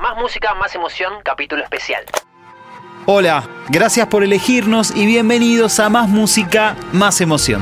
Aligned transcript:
Más 0.00 0.16
música, 0.16 0.54
más 0.54 0.74
emoción, 0.74 1.12
capítulo 1.22 1.62
especial. 1.62 2.04
Hola, 3.06 3.48
gracias 3.68 4.06
por 4.08 4.24
elegirnos 4.24 4.94
y 4.94 5.06
bienvenidos 5.06 5.78
a 5.78 5.88
Más 5.88 6.08
Música, 6.08 6.76
Más 6.92 7.20
Emoción. 7.20 7.60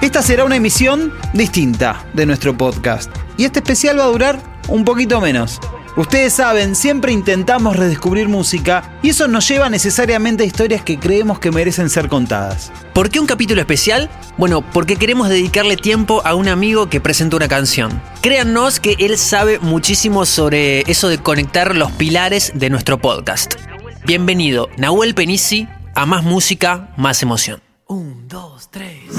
Esta 0.00 0.22
será 0.22 0.44
una 0.44 0.56
emisión 0.56 1.12
distinta 1.32 2.04
de 2.12 2.26
nuestro 2.26 2.56
podcast 2.56 3.10
y 3.36 3.44
este 3.44 3.58
especial 3.58 3.98
va 3.98 4.04
a 4.04 4.08
durar 4.08 4.38
un 4.68 4.84
poquito 4.84 5.20
menos. 5.20 5.60
Ustedes 5.96 6.32
saben, 6.34 6.76
siempre 6.76 7.12
intentamos 7.12 7.76
redescubrir 7.76 8.28
música 8.28 8.98
y 9.02 9.10
eso 9.10 9.26
nos 9.26 9.48
lleva 9.48 9.68
necesariamente 9.68 10.44
a 10.44 10.46
historias 10.46 10.82
que 10.82 10.98
creemos 10.98 11.38
que 11.40 11.50
merecen 11.50 11.90
ser 11.90 12.08
contadas. 12.08 12.70
¿Por 12.92 13.10
qué 13.10 13.18
un 13.20 13.26
capítulo 13.26 13.60
especial? 13.60 14.08
Bueno, 14.36 14.62
porque 14.62 14.96
queremos 14.96 15.28
dedicarle 15.28 15.76
tiempo 15.76 16.22
a 16.24 16.34
un 16.34 16.48
amigo 16.48 16.88
que 16.88 17.00
presenta 17.00 17.36
una 17.36 17.48
canción. 17.48 18.00
Créannos 18.22 18.78
que 18.78 18.96
él 18.98 19.18
sabe 19.18 19.58
muchísimo 19.58 20.24
sobre 20.24 20.82
eso 20.90 21.08
de 21.08 21.18
conectar 21.18 21.74
los 21.74 21.90
pilares 21.92 22.52
de 22.54 22.70
nuestro 22.70 22.98
podcast. 22.98 23.54
Bienvenido, 24.06 24.68
Nahuel 24.76 25.14
Penisi, 25.14 25.68
a 25.94 26.06
Más 26.06 26.22
Música, 26.22 26.92
Más 26.96 27.22
Emoción. 27.22 27.60
Un, 27.86 28.28
dos, 28.28 28.70
tres. 28.70 29.16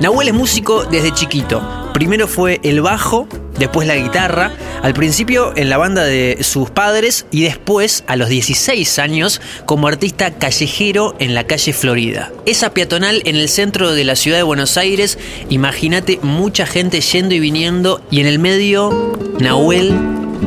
Nahuel 0.00 0.28
es 0.28 0.34
músico 0.34 0.84
desde 0.84 1.12
chiquito. 1.12 1.81
Primero 1.94 2.26
fue 2.26 2.60
el 2.62 2.80
bajo, 2.80 3.28
después 3.58 3.86
la 3.86 3.96
guitarra, 3.96 4.52
al 4.82 4.94
principio 4.94 5.52
en 5.56 5.68
la 5.68 5.78
banda 5.78 6.04
de 6.04 6.38
sus 6.40 6.70
padres 6.70 7.26
y 7.30 7.42
después, 7.42 8.02
a 8.06 8.16
los 8.16 8.28
16 8.28 8.98
años, 8.98 9.40
como 9.66 9.88
artista 9.88 10.32
callejero 10.32 11.14
en 11.18 11.34
la 11.34 11.44
calle 11.46 11.72
Florida. 11.72 12.32
Esa 12.46 12.74
peatonal 12.74 13.22
en 13.26 13.36
el 13.36 13.48
centro 13.48 13.92
de 13.92 14.04
la 14.04 14.16
ciudad 14.16 14.38
de 14.38 14.42
Buenos 14.42 14.76
Aires, 14.76 15.18
imagínate 15.50 16.18
mucha 16.22 16.66
gente 16.66 17.00
yendo 17.00 17.34
y 17.34 17.40
viniendo 17.40 18.02
y 18.10 18.20
en 18.20 18.26
el 18.26 18.38
medio, 18.38 19.16
Nahuel, 19.38 19.94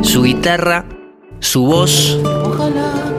su 0.01 0.23
guitarra, 0.23 0.85
su 1.39 1.63
voz. 1.63 2.17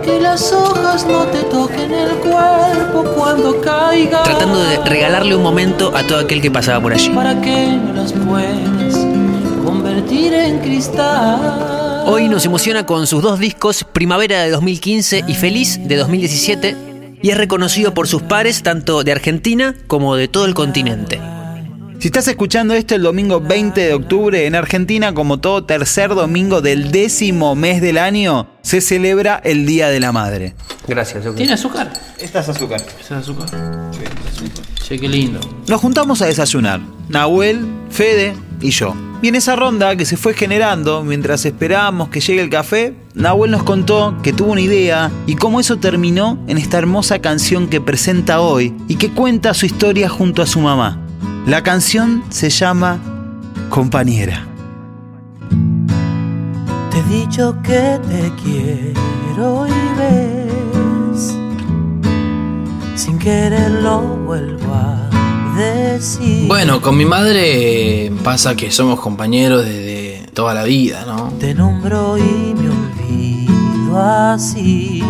Que 0.06 0.20
las 0.20 0.52
hojas 0.52 1.04
no 1.04 1.24
te 1.24 1.42
toquen 1.42 1.92
el 1.92 2.10
cuerpo 2.18 3.04
cuando 3.16 3.60
caiga. 3.60 4.22
Tratando 4.22 4.60
de 4.60 4.76
regalarle 4.84 5.34
un 5.34 5.42
momento 5.42 5.90
a 5.96 6.06
todo 6.06 6.20
aquel 6.20 6.40
que 6.40 6.48
pasaba 6.48 6.80
por 6.80 6.92
allí. 6.92 7.10
Para 7.10 7.40
que 7.40 7.66
no 7.66 7.92
las 7.92 8.12
puedas 8.12 8.94
convertir 9.64 10.32
en 10.32 10.60
cristal. 10.60 12.04
Hoy 12.06 12.28
nos 12.28 12.44
emociona 12.46 12.86
con 12.86 13.08
sus 13.08 13.20
dos 13.20 13.40
discos, 13.40 13.82
Primavera 13.82 14.44
de 14.44 14.50
2015 14.50 15.24
y 15.26 15.34
Feliz 15.34 15.80
de 15.88 15.96
2017, 15.96 16.76
y 17.20 17.30
es 17.30 17.36
reconocido 17.36 17.92
por 17.92 18.06
sus 18.06 18.22
pares 18.22 18.62
tanto 18.62 19.02
de 19.02 19.10
Argentina 19.10 19.74
como 19.88 20.14
de 20.14 20.28
todo 20.28 20.44
el 20.44 20.54
continente. 20.54 21.20
Si 21.98 22.08
estás 22.08 22.28
escuchando 22.28 22.75
esto 22.75 22.94
el 22.94 23.02
domingo 23.02 23.41
20 23.41 23.80
de 23.80 23.94
octubre 23.94 24.47
en 24.47 24.55
Argentina, 24.55 25.14
como 25.14 25.39
todo 25.39 25.64
tercer 25.64 26.11
domingo 26.11 26.61
del 26.61 26.92
décimo 26.92 27.55
mes 27.55 27.80
del 27.80 27.97
año, 27.97 28.48
se 28.61 28.83
celebra 28.83 29.41
el 29.42 29.64
Día 29.64 29.88
de 29.88 29.98
la 29.98 30.12
Madre. 30.12 30.55
Gracias, 30.86 31.25
¿Tiene 31.34 31.55
azúcar? 31.55 31.91
Esta 32.19 32.41
es 32.41 32.48
azúcar. 32.50 32.83
¿Es 33.00 33.11
azúcar? 33.11 33.48
Sí, 33.48 34.44
Che, 34.83 34.98
qué 34.98 35.08
lindo. 35.08 35.41
Nos 35.69 35.80
juntamos 35.80 36.20
a 36.20 36.27
desayunar, 36.27 36.80
Nahuel, 37.08 37.66
Fede 37.88 38.34
y 38.60 38.70
yo. 38.70 38.94
Y 39.22 39.28
en 39.28 39.34
esa 39.34 39.56
ronda 39.56 39.97
que 39.97 40.05
se 40.05 40.19
fue 40.19 40.34
generando 40.34 41.03
mientras 41.03 41.47
esperábamos 41.47 42.10
que 42.10 42.20
llegue 42.20 42.42
el 42.42 42.50
café, 42.50 42.94
Nahuel 43.14 43.50
nos 43.50 43.62
contó 43.62 44.14
que 44.22 44.34
tuvo 44.34 44.53
una 44.53 44.60
idea 44.60 45.10
y 45.27 45.36
cómo 45.36 45.60
eso 45.60 45.78
terminó 45.78 46.38
en 46.47 46.58
esta 46.58 46.77
hermosa 46.77 47.20
canción 47.20 47.69
que 47.69 47.81
presenta 47.81 48.41
hoy 48.41 48.75
y 48.86 48.97
que 48.97 49.10
cuenta 49.10 49.55
su 49.55 49.64
historia 49.64 50.10
junto 50.10 50.42
a 50.42 50.47
su 50.47 50.60
mamá. 50.60 51.05
La 51.47 51.62
canción 51.62 52.25
se 52.28 52.50
llama 52.50 52.98
Compañera. 53.70 54.44
Te 56.91 56.98
he 56.98 57.03
dicho 57.05 57.56
que 57.62 58.00
te 58.08 58.33
quiero 58.42 59.69
y 59.69 59.70
ves. 59.97 61.38
Sin 62.97 63.20
quererlo 63.20 64.00
vuelvo 64.26 64.75
a 64.75 65.09
decir. 65.56 66.48
Bueno, 66.48 66.82
con 66.82 66.97
mi 66.97 67.04
madre 67.04 68.12
pasa 68.25 68.56
que 68.56 68.72
somos 68.72 68.99
compañeros 68.99 69.65
desde 69.65 70.26
toda 70.34 70.53
la 70.53 70.65
vida, 70.65 71.04
¿no? 71.06 71.28
Te 71.38 71.54
nombro 71.54 72.19
y 72.19 72.54
me 72.54 72.70
olvido 72.70 74.03
así. 74.03 75.00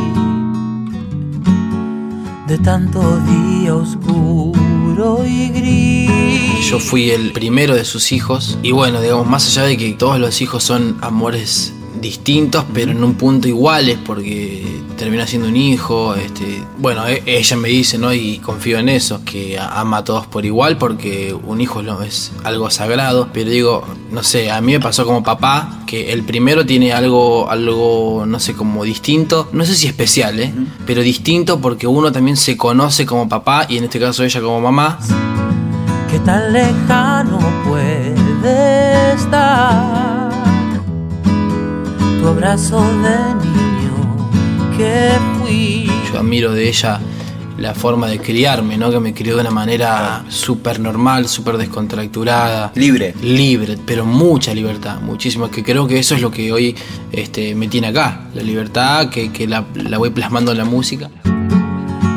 De 2.47 2.59
tanto 2.59 3.21
día 3.21 3.75
oscuro 3.75 4.86
Yo 6.69 6.81
fui 6.81 7.11
el 7.11 7.33
primero 7.33 7.75
de 7.75 7.85
sus 7.85 8.13
hijos. 8.13 8.59
Y 8.63 8.73
bueno, 8.73 9.01
digamos, 9.03 9.27
más 9.27 9.47
allá 9.49 9.67
de 9.67 9.77
que 9.77 9.93
todos 9.93 10.19
los 10.19 10.41
hijos 10.41 10.65
son 10.65 10.97
amores 11.03 11.75
distintos, 12.01 12.65
pero 12.73 12.93
en 12.93 13.03
un 13.03 13.15
punto 13.15 13.49
iguales 13.49 13.99
porque 14.05 14.65
termina 14.97 15.27
siendo 15.27 15.49
un 15.49 15.57
hijo, 15.57 16.15
este, 16.15 16.63
bueno, 16.79 17.07
e- 17.07 17.23
ella 17.27 17.57
me 17.57 17.69
dice, 17.69 17.99
¿no? 17.99 18.13
Y 18.13 18.39
confío 18.39 18.79
en 18.79 18.89
eso, 18.89 19.21
que 19.25 19.59
ama 19.59 19.99
a 19.99 20.05
todos 20.05 20.27
por 20.27 20.45
igual 20.45 20.79
porque 20.79 21.35
un 21.35 21.61
hijo 21.61 21.83
no 21.83 22.03
es 22.03 22.33
algo 22.45 22.71
sagrado, 22.71 23.29
pero 23.33 23.51
digo, 23.51 23.85
no 24.11 24.23
sé, 24.23 24.51
a 24.51 24.61
mí 24.61 24.73
me 24.73 24.81
pasó 24.81 25.05
como 25.05 25.23
papá 25.23 25.81
que 25.87 26.13
el 26.13 26.23
primero 26.25 26.65
tiene 26.67 26.93
algo 26.93 27.51
algo 27.51 28.25
no 28.27 28.39
sé, 28.41 28.55
como 28.55 28.85
distinto, 28.85 29.49
no 29.53 29.65
sé 29.65 29.75
si 29.75 29.87
especial, 29.87 30.41
¿eh? 30.41 30.53
Pero 30.87 31.03
distinto 31.03 31.61
porque 31.61 31.87
uno 31.87 32.11
también 32.13 32.37
se 32.37 32.57
conoce 32.57 33.05
como 33.07 33.29
papá 33.29 33.67
y 33.69 33.79
en 33.79 33.85
este 33.85 34.01
caso 34.01 34.25
ella 34.25 34.41
como 34.41 34.61
mamá. 34.61 34.99
que 36.11 36.19
tan 36.21 36.53
lejano 36.53 37.39
puede 37.69 38.15
estar 39.15 40.06
tu 42.37 42.45
abrazo 42.45 42.83
de 43.03 43.35
niño 43.47 44.77
que 44.77 45.11
fui. 45.39 45.91
Yo 46.13 46.19
admiro 46.19 46.53
de 46.53 46.69
ella 46.69 47.01
la 47.57 47.75
forma 47.75 48.09
de 48.09 48.19
criarme, 48.19 48.77
¿no? 48.77 48.91
Que 48.91 49.01
me 49.01 49.15
crió 49.15 49.37
de 49.37 49.41
una 49.41 49.51
manera 49.51 50.23
súper 50.29 50.79
normal, 50.79 51.29
súper 51.29 51.57
descontracturada. 51.57 52.73
Libre. 52.75 53.15
Libre, 53.23 53.79
pero 53.87 54.05
mucha 54.05 54.53
libertad, 54.53 55.01
muchísimo. 55.01 55.51
Que 55.51 55.65
creo 55.65 55.87
que 55.87 55.99
eso 55.99 56.15
es 56.15 56.21
lo 56.21 56.31
que 56.31 56.53
hoy 56.53 56.77
este, 57.11 57.55
me 57.55 57.69
tiene 57.69 57.87
acá. 57.89 58.29
La 58.35 58.43
libertad 58.43 59.09
que, 59.09 59.33
que 59.33 59.47
la, 59.47 59.65
la 59.75 59.97
voy 59.97 60.11
plasmando 60.11 60.53
en 60.53 60.59
la 60.59 60.67
música. 60.67 61.09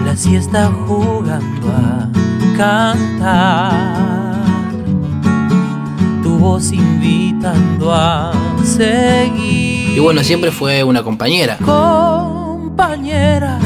La 0.06 0.18
siesta 0.18 0.70
jugando 0.86 1.70
a 1.70 2.10
cantar, 2.58 4.36
tu 6.24 6.38
voz 6.38 6.74
invitando 6.74 7.94
a 7.94 8.34
seguir. 8.66 9.79
Y 9.96 10.00
bueno, 10.00 10.24
siempre 10.24 10.52
fue 10.52 10.84
una 10.84 11.04
compañera. 11.04 11.58
compañera. 11.58 13.60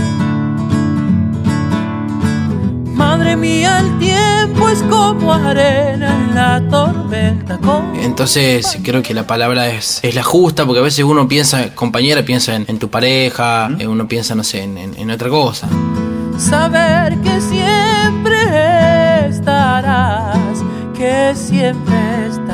Madre 2.94 3.36
mía, 3.36 3.80
el 3.80 3.98
tiempo 4.00 4.70
es 4.70 4.82
como 4.84 5.34
arena 5.34 6.16
en 6.30 6.36
la 6.36 6.62
tormenta. 6.70 7.60
Entonces 8.02 8.80
creo 8.84 9.02
que 9.04 9.14
la 9.14 9.28
palabra 9.28 9.68
es, 9.70 10.00
es 10.04 10.16
la 10.16 10.24
justa, 10.24 10.66
porque 10.66 10.80
a 10.80 10.84
veces 10.84 11.04
uno 11.06 11.28
piensa, 11.28 11.74
compañera, 11.76 12.24
piensa 12.24 12.56
en, 12.56 12.66
en 12.68 12.80
tu 12.80 12.90
pareja, 12.90 13.70
eh, 13.80 13.88
uno 13.88 14.08
piensa, 14.08 14.36
no 14.36 14.44
sé, 14.44 14.64
en, 14.64 14.78
en- 14.78 14.98
en 14.98 15.12
otra 15.12 15.30
cosa. 15.30 15.68
saber 16.38 17.18
que 17.20 17.42
siempre 17.42 19.28
estarás, 19.28 20.38
que 20.98 21.34
siempre 21.36 21.96
estarás. 21.96 22.13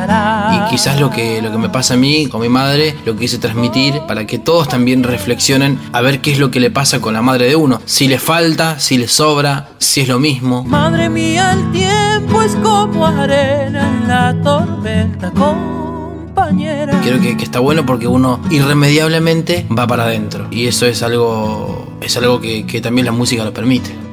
Y 0.09 0.69
quizás 0.69 0.99
lo 0.99 1.09
que, 1.09 1.41
lo 1.41 1.51
que 1.51 1.57
me 1.57 1.69
pasa 1.69 1.93
a 1.93 1.97
mí 1.97 2.27
con 2.27 2.41
mi 2.41 2.49
madre, 2.49 2.95
lo 3.05 3.15
quise 3.15 3.37
transmitir 3.37 4.01
para 4.07 4.25
que 4.25 4.39
todos 4.39 4.67
también 4.67 5.03
reflexionen 5.03 5.79
a 5.91 6.01
ver 6.01 6.21
qué 6.21 6.31
es 6.31 6.39
lo 6.39 6.51
que 6.51 6.59
le 6.59 6.71
pasa 6.71 6.99
con 6.99 7.13
la 7.13 7.21
madre 7.21 7.45
de 7.47 7.55
uno. 7.55 7.81
Si 7.85 8.07
le 8.07 8.19
falta, 8.19 8.79
si 8.79 8.97
le 8.97 9.07
sobra, 9.07 9.69
si 9.77 10.01
es 10.01 10.07
lo 10.07 10.19
mismo. 10.19 10.63
Madre 10.63 11.09
mía, 11.09 11.53
el 11.53 11.71
tiempo 11.71 12.41
es 12.41 12.55
como 12.55 13.05
arena 13.05 13.87
en 13.87 14.07
la 14.07 14.35
tormenta, 14.41 15.31
compañera. 15.31 16.99
Creo 17.01 17.21
que, 17.21 17.37
que 17.37 17.43
está 17.43 17.59
bueno 17.59 17.85
porque 17.85 18.07
uno 18.07 18.39
irremediablemente 18.49 19.67
va 19.77 19.87
para 19.87 20.03
adentro. 20.03 20.47
Y 20.51 20.65
eso 20.65 20.85
es 20.85 21.03
algo, 21.03 21.97
es 22.01 22.17
algo 22.17 22.41
que, 22.41 22.65
que 22.65 22.81
también 22.81 23.05
la 23.05 23.11
música 23.11 23.43
lo 23.43 23.53
permite. 23.53 24.08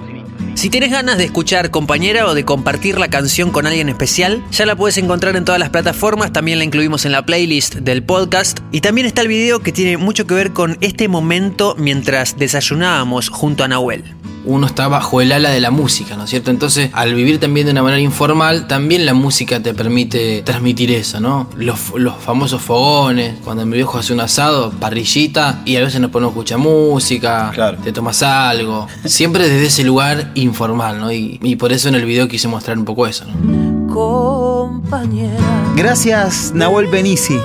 Si 0.56 0.70
tienes 0.70 0.90
ganas 0.90 1.18
de 1.18 1.24
escuchar 1.24 1.70
compañera 1.70 2.26
o 2.26 2.34
de 2.34 2.46
compartir 2.46 2.98
la 2.98 3.08
canción 3.08 3.50
con 3.50 3.66
alguien 3.66 3.90
especial, 3.90 4.42
ya 4.50 4.64
la 4.64 4.74
puedes 4.74 4.96
encontrar 4.96 5.36
en 5.36 5.44
todas 5.44 5.60
las 5.60 5.68
plataformas, 5.68 6.32
también 6.32 6.56
la 6.56 6.64
incluimos 6.64 7.04
en 7.04 7.12
la 7.12 7.26
playlist 7.26 7.74
del 7.74 8.02
podcast 8.02 8.60
y 8.72 8.80
también 8.80 9.06
está 9.06 9.20
el 9.20 9.28
video 9.28 9.60
que 9.60 9.70
tiene 9.70 9.98
mucho 9.98 10.26
que 10.26 10.32
ver 10.32 10.54
con 10.54 10.78
este 10.80 11.08
momento 11.08 11.76
mientras 11.78 12.38
desayunábamos 12.38 13.28
junto 13.28 13.64
a 13.64 13.68
Nahuel. 13.68 14.15
Uno 14.46 14.66
está 14.66 14.88
bajo 14.88 15.20
el 15.20 15.32
ala 15.32 15.50
de 15.50 15.60
la 15.60 15.70
música, 15.70 16.16
¿no 16.16 16.24
es 16.24 16.30
cierto? 16.30 16.50
Entonces, 16.50 16.90
al 16.92 17.14
vivir 17.14 17.38
también 17.40 17.66
de 17.66 17.72
una 17.72 17.82
manera 17.82 18.00
informal, 18.00 18.66
también 18.66 19.04
la 19.04 19.12
música 19.14 19.60
te 19.60 19.74
permite 19.74 20.42
transmitir 20.42 20.90
eso, 20.92 21.20
¿no? 21.20 21.48
Los, 21.56 21.78
los 21.96 22.14
famosos 22.16 22.62
fogones, 22.62 23.34
cuando 23.44 23.66
mi 23.66 23.74
viejo 23.76 23.98
hace 23.98 24.12
un 24.12 24.20
asado, 24.20 24.70
parrillita, 24.70 25.62
y 25.64 25.76
a 25.76 25.80
veces 25.80 26.00
nos 26.00 26.10
ponemos 26.10 26.32
a 26.32 26.34
escuchar 26.34 26.58
música, 26.58 27.50
Claro. 27.54 27.78
te 27.82 27.92
tomas 27.92 28.22
algo. 28.22 28.86
Siempre 29.04 29.48
desde 29.48 29.66
ese 29.66 29.84
lugar 29.84 30.30
informal, 30.34 31.00
¿no? 31.00 31.12
Y, 31.12 31.38
y 31.42 31.56
por 31.56 31.72
eso 31.72 31.88
en 31.88 31.94
el 31.96 32.04
video 32.04 32.28
quise 32.28 32.48
mostrar 32.48 32.78
un 32.78 32.84
poco 32.84 33.06
eso, 33.06 33.24
¿no? 33.26 33.86
compañera. 33.92 35.38
Gracias 35.74 36.52
Nahuel 36.54 36.88
Penisi. 36.88 37.38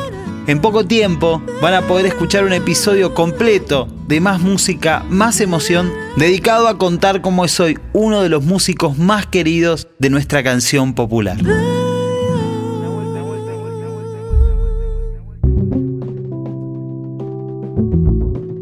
En 0.47 0.59
poco 0.59 0.85
tiempo 0.85 1.39
van 1.61 1.75
a 1.75 1.81
poder 1.83 2.07
escuchar 2.07 2.43
un 2.43 2.53
episodio 2.53 3.13
completo 3.13 3.87
de 4.07 4.19
Más 4.19 4.41
Música, 4.41 5.05
Más 5.07 5.39
Emoción, 5.39 5.93
dedicado 6.17 6.67
a 6.67 6.79
contar 6.79 7.21
cómo 7.21 7.45
es 7.45 7.59
hoy 7.59 7.77
uno 7.93 8.23
de 8.23 8.29
los 8.29 8.43
músicos 8.43 8.97
más 8.97 9.27
queridos 9.27 9.87
de 9.99 10.09
nuestra 10.09 10.43
canción 10.43 10.95
popular. 10.95 11.37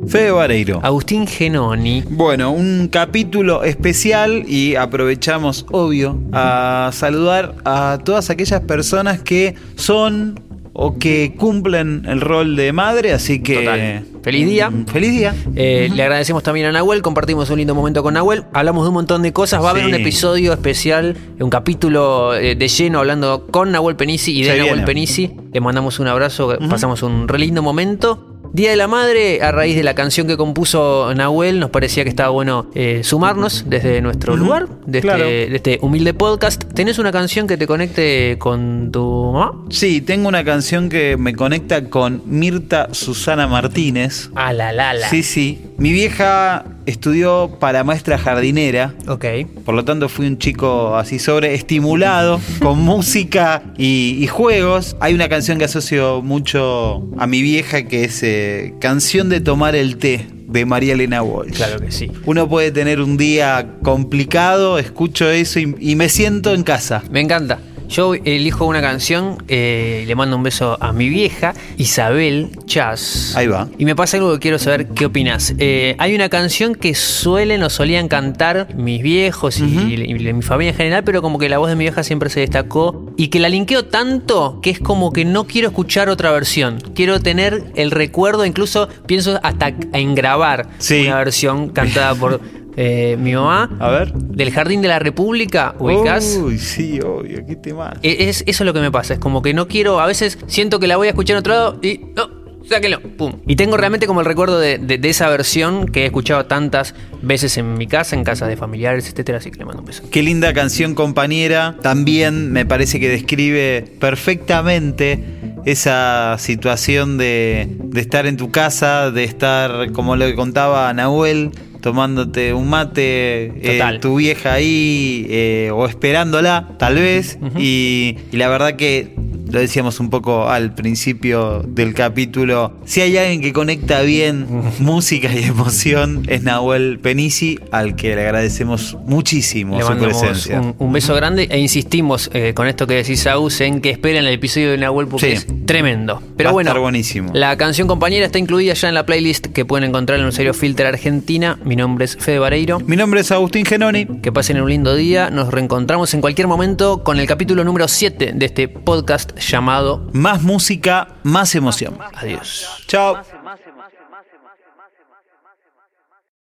Fede 0.09 0.31
Vareiro. 0.31 0.81
Agustín 0.83 1.27
Genoni. 1.27 2.03
Bueno, 2.09 2.51
un 2.51 2.89
capítulo 2.91 3.63
especial 3.63 4.43
y 4.47 4.75
aprovechamos, 4.75 5.65
obvio, 5.71 6.19
a 6.33 6.89
saludar 6.91 7.55
a 7.63 7.99
todas 8.03 8.29
aquellas 8.29 8.61
personas 8.61 9.21
que 9.21 9.55
son 9.75 10.48
o 10.81 10.97
que 10.97 11.33
cumplen 11.35 12.03
el 12.07 12.21
rol 12.21 12.55
de 12.55 12.71
madre, 12.71 13.11
así 13.11 13.41
que... 13.43 13.55
Total. 13.55 14.05
Feliz 14.23 14.47
día. 14.47 14.69
Mm, 14.69 14.85
Feliz 14.85 15.11
día. 15.11 15.35
Eh, 15.55 15.89
Le 15.93 16.03
agradecemos 16.03 16.41
también 16.41 16.67
a 16.67 16.71
Nahuel, 16.71 17.01
compartimos 17.01 17.49
un 17.49 17.57
lindo 17.57 17.75
momento 17.75 18.01
con 18.01 18.13
Nahuel, 18.13 18.45
hablamos 18.53 18.83
de 18.85 18.87
un 18.89 18.93
montón 18.93 19.21
de 19.21 19.33
cosas, 19.33 19.61
va 19.61 19.67
a 19.67 19.71
haber 19.71 19.83
Sí. 19.83 19.89
un 19.89 19.95
episodio 19.95 20.53
especial, 20.53 21.17
un 21.39 21.49
capítulo 21.49 22.33
eh, 22.33 22.55
de 22.55 22.67
lleno 22.69 22.99
hablando 22.99 23.47
con 23.51 23.71
Nahuel 23.73 23.97
Penisi 23.97 24.37
y 24.37 24.43
de 24.43 24.51
Se 24.51 24.57
Nahuel 24.57 24.73
viene. 24.75 24.85
Penisi. 24.85 25.31
Le 25.51 25.59
mandamos 25.59 25.99
un 25.99 26.07
abrazo, 26.07 26.57
pasamos 26.69 27.03
un 27.03 27.27
re 27.27 27.39
lindo 27.39 27.61
momento. 27.61 28.38
Día 28.51 28.71
de 28.71 28.75
la 28.75 28.87
Madre, 28.87 29.41
a 29.43 29.51
raíz 29.51 29.75
de 29.75 29.83
la 29.83 29.93
canción 29.93 30.25
que 30.25 30.35
compuso 30.35 31.13
Nahuel, 31.13 31.59
nos 31.59 31.69
parecía 31.69 32.03
que 32.03 32.09
estaba 32.09 32.29
bueno 32.29 32.69
eh, 32.73 33.01
sumarnos 33.03 33.65
desde 33.67 34.01
nuestro 34.01 34.35
lugar, 34.35 34.67
de, 34.87 35.01
claro. 35.01 35.25
este, 35.25 35.49
de 35.49 35.55
este 35.55 35.79
humilde 35.81 36.15
podcast. 36.15 36.63
¿Tenés 36.73 36.97
una 36.97 37.11
canción 37.11 37.45
que 37.45 37.57
te 37.57 37.67
conecte 37.67 38.37
con 38.39 38.91
tu 38.91 39.31
mamá? 39.31 39.53
Sí, 39.69 40.01
tengo 40.01 40.27
una 40.27 40.43
canción 40.43 40.89
que 40.89 41.15
me 41.15 41.35
conecta 41.35 41.89
con 41.89 42.23
Mirta 42.25 42.89
Susana 42.91 43.47
Martínez. 43.47 44.31
A 44.33 44.51
la 44.51 44.71
la 44.71 44.93
la. 44.93 45.09
Sí, 45.09 45.21
sí. 45.21 45.69
Mi 45.79 45.93
vieja 45.93 46.65
estudió 46.85 47.57
para 47.57 47.85
maestra 47.85 48.17
jardinera. 48.17 48.93
Ok. 49.07 49.25
Por 49.63 49.75
lo 49.75 49.85
tanto, 49.85 50.09
fui 50.09 50.27
un 50.27 50.37
chico 50.37 50.97
así 50.97 51.19
sobreestimulado 51.19 52.41
con 52.61 52.79
música 52.83 53.63
y, 53.77 54.17
y 54.19 54.27
juegos. 54.27 54.97
Hay 54.99 55.13
una 55.13 55.29
canción 55.29 55.57
que 55.57 55.65
asocio 55.65 56.21
mucho 56.21 57.07
a 57.17 57.27
mi 57.27 57.41
vieja 57.41 57.83
que 57.83 58.03
es 58.03 58.21
eh, 58.23 58.73
Canción 58.81 59.29
de 59.29 59.39
tomar 59.39 59.75
el 59.75 59.97
té 59.97 60.27
de 60.47 60.65
María 60.65 60.93
Elena 60.93 61.23
Walsh. 61.23 61.53
Claro 61.53 61.79
que 61.79 61.91
sí. 61.91 62.11
Uno 62.25 62.49
puede 62.49 62.71
tener 62.71 62.99
un 62.99 63.15
día 63.15 63.77
complicado, 63.81 64.79
escucho 64.79 65.29
eso 65.29 65.59
y, 65.59 65.75
y 65.79 65.95
me 65.95 66.09
siento 66.09 66.53
en 66.53 66.63
casa. 66.63 67.03
Me 67.09 67.21
encanta. 67.21 67.59
Yo 67.89 68.13
elijo 68.13 68.65
una 68.65 68.81
canción, 68.81 69.44
eh, 69.47 70.03
le 70.07 70.15
mando 70.15 70.36
un 70.36 70.44
beso 70.44 70.77
a 70.80 70.94
mi 70.94 71.09
vieja, 71.09 71.53
Isabel 71.77 72.51
Chas. 72.65 73.33
Ahí 73.36 73.47
va. 73.47 73.68
Y 73.80 73.86
me 73.86 73.95
pasa 73.95 74.18
algo 74.18 74.31
que 74.33 74.39
quiero 74.39 74.59
saber 74.59 74.89
qué 74.89 75.06
opinas. 75.07 75.56
Eh, 75.57 75.95
hay 75.97 76.13
una 76.13 76.30
canción 76.30 76.75
que 76.75 76.94
suelen 76.94 77.63
o 77.63 77.69
solían 77.71 78.07
cantar 78.07 78.75
mis 78.75 79.01
viejos 79.01 79.59
y, 79.59 79.63
y 79.63 80.13
mi 80.33 80.41
familia 80.44 80.71
en 80.71 80.77
general, 80.77 81.03
pero 81.03 81.24
como 81.24 81.39
que 81.39 81.50
la 81.50 81.57
voz 81.57 81.69
de 81.69 81.75
mi 81.75 81.86
vieja 81.86 82.03
siempre 82.03 82.30
se 82.30 82.41
destacó 82.41 83.12
y 83.18 83.30
que 83.30 83.39
la 83.39 83.50
linkeo 83.50 83.86
tanto 83.86 84.59
que 84.62 84.69
es 84.69 84.80
como 84.80 85.12
que 85.12 85.25
no 85.25 85.45
quiero 85.47 85.69
escuchar 85.69 86.09
otra 86.09 86.31
versión. 86.31 86.77
Quiero 86.94 87.19
tener 87.19 87.71
el 87.75 87.89
recuerdo, 87.89 88.45
incluso 88.45 88.88
pienso 89.07 89.39
hasta 89.42 89.74
en 89.94 90.13
grabar 90.13 90.68
Sí. 90.77 91.07
una 91.07 91.18
versión 91.18 91.69
cantada 91.69 92.13
por 92.13 92.39
eh, 92.77 93.18
mi 93.19 93.33
mamá. 93.33 93.69
A 93.80 93.89
ver. 93.89 94.13
Del 94.13 94.51
Jardín 94.51 94.81
de 94.81 94.88
la 94.88 95.00
República, 95.00 95.75
ubicás. 95.80 96.39
Uy, 96.42 96.57
sí, 96.57 97.00
obvio, 97.01 97.45
qué 97.45 97.56
tema. 97.56 97.94
E- 98.04 98.30
Es, 98.30 98.44
eso 98.48 98.63
es 98.63 98.66
lo 98.66 98.74
que 98.74 98.80
me 98.81 98.92
pasa, 98.92 99.13
es 99.16 99.19
como 99.19 99.42
que 99.42 99.54
no 99.54 99.68
quiero, 99.68 100.00
a 100.00 100.06
veces 100.07 100.38
siento 100.48 100.80
que 100.80 100.88
la 100.88 100.98
voy 100.98 101.07
a 101.07 101.12
escuchar 101.12 101.36
en 101.36 101.39
otro 101.39 101.54
lado 101.54 101.80
y 101.81 102.00
no, 102.16 102.30
sáquenlo, 102.69 103.01
pum. 103.01 103.33
Y 103.48 103.56
tengo 103.56 103.75
realmente 103.77 104.06
como 104.07 104.19
el 104.19 104.25
recuerdo 104.27 104.60
de, 104.60 104.77
de- 104.77 104.98
de 104.98 105.10
esa 105.10 105.27
versión 105.30 105.88
que 105.88 106.04
he 106.04 106.06
escuchado 106.06 106.45
tantas 106.45 106.94
veces 107.21 107.57
en 107.57 107.74
mi 107.74 107.88
casa, 107.88 108.16
en 108.16 108.24
casa 108.24 108.48
de 108.48 108.56
familiares, 108.56 109.10
etcétera, 109.10 109.39
así 109.39 109.50
que 109.51 109.57
le 109.60 109.66
mando 109.66 109.81
un 109.81 109.86
beso. 109.88 110.04
Qué 110.12 110.21
linda 110.24 110.54
canción 110.54 110.94
compañera. 110.95 111.75
También 111.81 112.51
me 112.51 112.66
parece 112.66 113.00
que 113.00 113.10
describe 113.10 113.83
perfectamente 114.00 115.19
esa 115.66 116.38
situación 116.39 117.18
de, 117.18 117.68
de 117.83 118.01
estar 118.01 118.25
en 118.25 118.38
tu 118.38 118.51
casa, 118.51 119.12
de 119.12 119.24
estar, 119.25 119.92
como 119.92 120.16
lo 120.16 120.25
que 120.27 120.36
contaba 120.36 120.94
Nahuel, 120.94 121.51
tomándote 121.81 122.53
un 122.53 122.69
mate, 122.69 123.45
eh, 123.61 123.99
tu 124.01 124.17
vieja 124.17 124.53
ahí, 124.53 125.25
eh, 125.29 125.71
o 125.73 125.85
esperándola, 125.85 126.75
tal 126.77 126.95
vez. 126.95 127.37
y, 127.57 128.17
y 128.31 128.37
la 128.37 128.49
verdad 128.49 128.75
que 128.75 129.13
lo 129.51 129.59
decíamos 129.59 129.99
un 129.99 130.09
poco 130.09 130.47
al 130.49 130.73
principio 130.75 131.63
del 131.67 131.93
capítulo. 131.93 132.73
Si 132.85 133.01
hay 133.01 133.17
alguien 133.17 133.41
que 133.41 133.53
conecta 133.53 134.01
bien 134.01 134.45
música 134.79 135.31
y 135.33 135.43
emoción, 135.43 136.23
es 136.27 136.43
Nahuel 136.43 136.99
Penisi, 136.99 137.59
al 137.71 137.95
que 137.95 138.15
le 138.15 138.21
agradecemos 138.23 138.97
muchísimo 139.05 139.77
Le 139.77 139.83
su 139.83 139.97
presencia. 139.97 140.59
un, 140.61 140.75
un 140.77 140.93
beso 140.93 141.15
grande 141.15 141.47
e 141.51 141.59
insistimos 141.59 142.29
eh, 142.33 142.53
con 142.53 142.67
esto 142.67 142.87
que 142.87 142.95
decís, 142.95 143.25
Aus, 143.27 143.61
en 143.61 143.81
que 143.81 143.89
esperen 143.89 144.25
el 144.25 144.33
episodio 144.33 144.71
de 144.71 144.77
Nahuel 144.77 145.07
porque 145.07 145.27
Sí. 145.27 145.31
es 145.33 145.47
tremendo. 145.65 146.21
Pero 146.37 146.47
Va 146.47 146.51
a 146.51 146.53
bueno, 146.53 146.69
estar 146.69 146.81
buenísimo. 146.81 147.31
la 147.33 147.57
canción 147.57 147.87
compañera 147.87 148.25
está 148.25 148.39
incluida 148.39 148.73
ya 148.73 148.87
en 148.89 148.95
la 148.95 149.05
playlist 149.05 149.47
que 149.47 149.65
pueden 149.65 149.89
encontrar 149.89 150.19
en 150.19 150.25
un 150.25 150.31
serio 150.31 150.53
Filter 150.53 150.85
Argentina. 150.87 151.59
Mi 151.63 151.75
nombre 151.75 152.05
es 152.05 152.17
Fede 152.17 152.39
Vareiro. 152.39 152.79
Mi 152.79 152.95
nombre 152.95 153.21
es 153.21 153.31
Agustín 153.31 153.65
Genoni. 153.65 154.05
Que 154.21 154.31
pasen 154.31 154.61
un 154.61 154.69
lindo 154.69 154.95
día. 154.95 155.29
Nos 155.29 155.51
reencontramos 155.51 156.13
en 156.13 156.21
cualquier 156.21 156.47
momento 156.47 157.03
con 157.03 157.19
el 157.19 157.27
capítulo 157.27 157.63
número 157.63 157.87
7 157.87 158.31
de 158.35 158.45
este 158.45 158.67
podcast 158.67 159.31
llamado 159.39 160.07
Más 160.13 160.41
música, 160.41 161.07
más 161.24 161.56
emoción. 161.56 161.97
Adiós. 162.15 162.83
Chao. 162.88 163.21